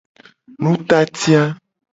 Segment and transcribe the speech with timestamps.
[0.61, 1.43] Nutati a.